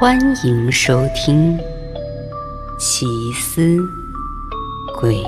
[0.00, 1.58] 欢迎收听
[2.78, 3.76] 《奇思
[4.98, 5.18] 诡异》。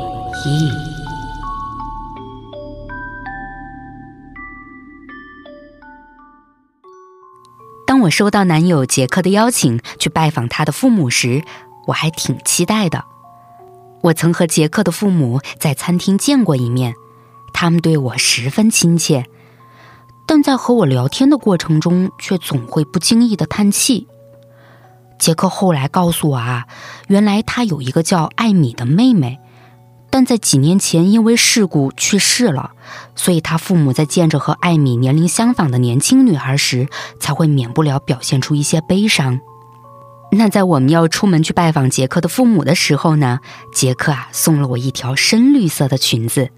[7.86, 11.44] 当我收到男友杰克的邀请去拜访他的父母时，
[11.86, 13.04] 我还挺期待的。
[14.00, 16.94] 我曾和杰克的父母在餐厅见过一面，
[17.52, 19.26] 他们对我十分亲切，
[20.24, 24.08] 但在和我聊天的过程中，却总会不经意的叹气。
[25.22, 26.66] 杰克后来告诉我啊，
[27.06, 29.38] 原来他有一个叫艾米的妹妹，
[30.10, 32.72] 但在几年前因为事故去世了，
[33.14, 36.88] 所以他父母在见着和艾米年龄相仿的年轻女孩时，
[37.20, 39.38] 才会免不了表现出一些悲伤。
[40.32, 43.38] 那在我们要出门去拜访杰克的父母的时候呢，
[43.72, 46.50] 杰克啊送了我一条深绿色的裙子，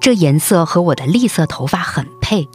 [0.00, 2.48] 这颜色和我的栗色头发很配。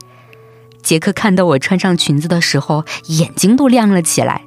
[0.84, 4.42] 杰克看到我穿上裙子的时候，眼睛都亮了起来。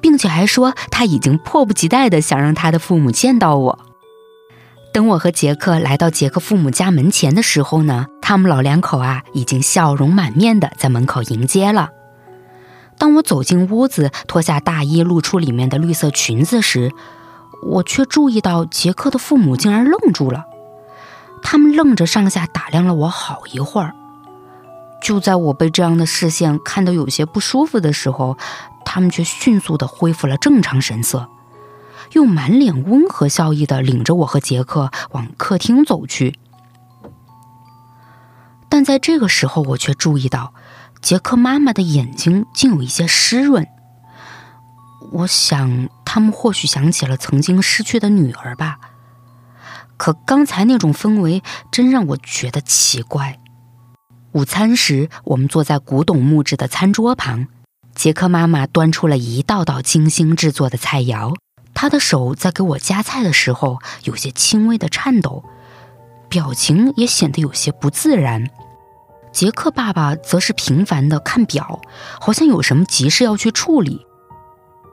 [0.00, 3.78] 并且还说他已经迫不及待的想让他的父母见到我。
[4.92, 11.90] 等我和杰克来到杰克父母家门前的时候呢，他们老两口啊已经笑容满面的在门口迎接了。
[12.98, 16.90] 当我走进屋子，脱下大衣，露出里面的绿色裙子时，
[17.62, 20.44] 我却注意到杰克的父母竟然愣住了。
[21.42, 23.94] 他们愣着上下打量了我好一会儿。
[25.00, 28.36] 就在我被这样的视线看得有些不舒服的时候。
[28.92, 31.28] 他们却迅速地恢复了正常神色，
[32.10, 36.36] 又满脸温和笑意地领着我和杰克往客厅走去。
[38.68, 40.52] 但在这个时候，我却注意到
[41.00, 43.68] 杰克妈妈的眼睛竟有一些湿润。
[45.12, 48.78] 我想，他们或许想起了曾经失去的女儿吧。
[49.96, 53.38] 可刚才那种氛围真让我觉得奇怪。
[54.32, 57.48] 午餐时，我们坐在古董木质的餐桌旁。
[57.96, 61.34] 杰克妈妈端出了一道道精心制作的菜肴，
[61.74, 65.44] 她的手在给我夹菜的时候有些轻微的颤抖，
[66.28, 68.48] 表情也显得有些不自然。
[69.32, 71.80] 杰克爸爸则是频繁的看表，
[72.20, 74.06] 好像有什么急事要去处理，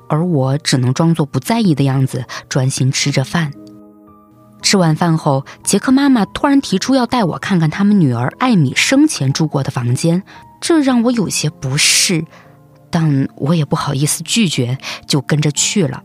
[0.09, 3.53] 而我只能装作不在意的样子，专心吃着饭。
[4.61, 10.23] 吃完饭后，杰克妈妈突然提出要带我看看他们女儿艾米生前住过的房间，
[10.59, 12.25] 这让我有些不适。
[12.89, 16.03] 但我也不好意思拒绝，就跟着去了。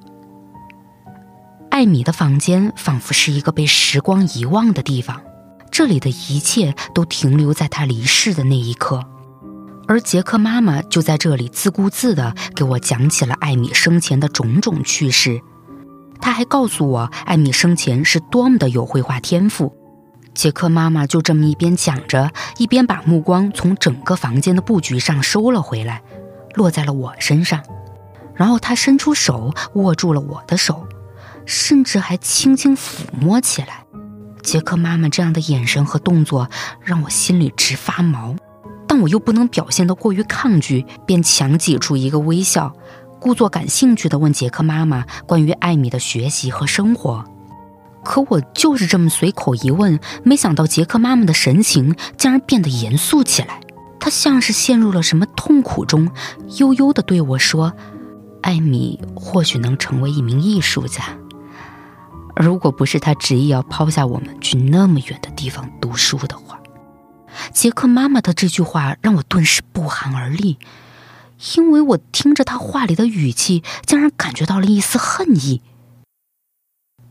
[1.70, 5.22] 艾米的房间仿佛是一个被时光遗忘的地方，
[5.70, 9.02] 这里的一切都停留在她离世的那一刻，
[9.86, 15.40] 而杰克妈妈就在这里自顾自地给我讲起了艾米生前的种种趣事。
[16.22, 19.76] 他还告诉我，艾米生前是多么的有绘画天赋。
[20.32, 26.00] 杰克妈妈就这么一边讲着，一边把目光从整个房间的布局上收了回来。
[26.54, 27.60] 落在了我身上，
[28.34, 30.86] 然后他伸出手握住了我的手，
[31.44, 33.84] 甚至还轻轻抚摸起来。
[34.42, 36.48] 杰克妈妈这样的眼神和动作
[36.82, 38.36] 让我心里直发毛，
[38.86, 42.72] 但我又不能表现得过于抗拒，便强挤出一个微笑，
[43.22, 47.24] 故作感兴趣地问杰克妈妈关于艾米的学习和生活。
[48.02, 53.60] 可我就是这么随口一问，没想到杰克妈妈的神情竟然变得严肃起来。
[54.00, 56.10] 他像是陷入了什么痛苦中，
[56.58, 57.72] 悠悠地对我说
[58.42, 61.04] ：“艾米或许能成为一名艺术家，
[62.34, 66.58] 如果不是他执意要抛下我们去那么远的地方读书的话。”
[67.54, 70.58] 杰克妈妈的这句话让我顿时不寒而栗，
[71.56, 75.62] 因为我听着他话里的语气，竟然感觉到了一丝恨意。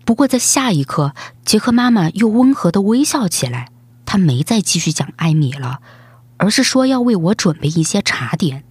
[0.06, 1.14] 不过在下一刻，
[1.46, 3.70] 杰克妈妈又温和地微笑起来，
[4.06, 5.80] 她没再继续讲艾米了。
[6.38, 8.64] 而是说要为我准备一些茶点。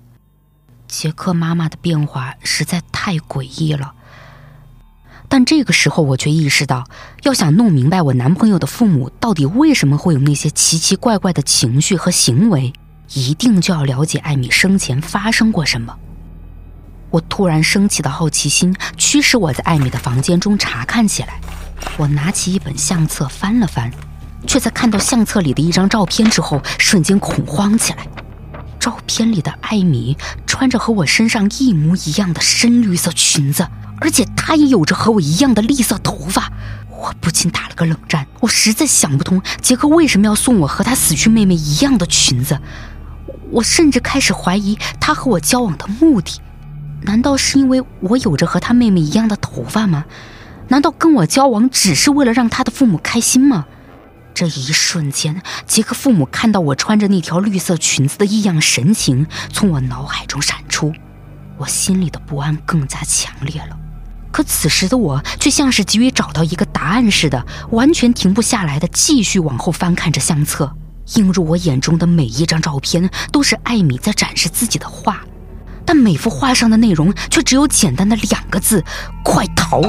[0.89, 3.95] 杰克妈妈的变化实在太诡异了，
[5.29, 6.89] 但这个时候我却意识到，
[7.23, 12.73] 要想弄明白我男朋友的父母到底为什么会有那些奇奇怪怪的情绪和行为，
[13.15, 15.97] 一定就要了解艾米生前发生过什么。
[17.11, 21.41] 我突然升起的好奇心驱使我在艾米的房间中查看起来。
[21.97, 23.91] 我拿起一本相册翻了翻。
[24.47, 28.07] 却在看到相册里的一张照片之后，瞬间恐慌起来。
[28.79, 30.17] 照片里的艾米
[30.47, 33.69] 穿着和我身上一模一样的深绿色裙子，
[34.01, 36.51] 而且她也有着和我一样的栗色头发。
[36.89, 42.59] 我不禁打了个冷战，我实在想不通杰克为什么要送我和他死去妹妹一样的裙子。
[43.51, 46.41] 我甚至开始怀疑他和我交往的目的，
[47.03, 50.05] 难道是因为我有着和他妹妹一样的头发吗？
[50.69, 53.67] 难道跟我交往只是为了让他的父母开心吗？
[54.33, 60.93] 这一瞬间，杰克父母看到我穿着那条绿色裙子的异样神情从我脑海中闪出，
[61.59, 63.77] 我心里的不安更加强烈了。
[64.31, 70.73] 可此时的我却像是急于找到一个答案似的，完全停不下来的继续往后翻看着相册。
[71.17, 75.21] 映入我眼中的每一张照片都是艾米在展示自己的画，
[75.85, 78.85] 但每幅画上的内容却只有简单的两个字：
[79.25, 79.83] 快逃！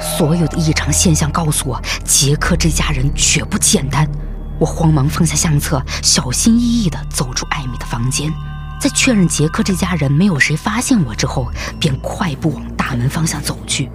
[0.00, 4.08] 所有的异常现象告诉我，杰克这家人绝不简单。
[4.60, 8.32] 我慌忙放下相册，小心翼翼地走出艾米的房间。
[8.80, 11.50] 在确认杰克这家人没有谁发现我之后，
[11.80, 13.90] 便快步往大门方向走去。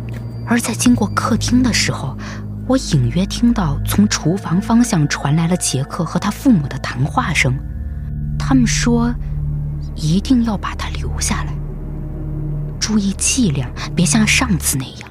[0.45, 2.17] 而在经过客厅的时候，
[2.65, 7.53] 我隐约听到从厨房方向传来了杰克和他父母的谈话声。
[8.39, 9.13] 他们说，
[9.95, 11.53] 一定要把他留下来，
[12.79, 15.09] 注意剂量，别像上次那样。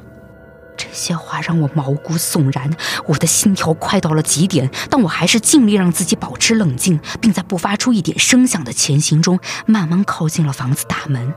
[0.77, 2.71] 这些话让我毛骨悚然，
[3.07, 11.35] 我的心跳快到了极点，但我还是尽力让自己保持冷静，并在不发出一点声响的前行中，慢慢靠近了房子大门。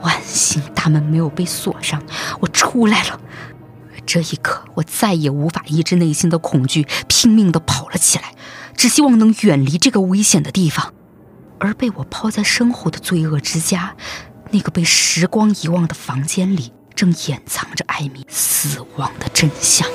[0.00, 2.02] 万幸，大门没有被锁上，
[2.40, 3.20] 我出来了。
[4.12, 8.34] 这一刻，我再也无法抑制内心的恐惧，拼命地跑了起来，
[8.76, 10.92] 只希望能远离这个危险的地方。
[11.60, 13.94] 而被我抛在身后的罪恶之家，
[14.50, 16.72] 那个被时光遗忘的房间里。
[16.96, 19.88] 正掩藏着艾米死亡的真相。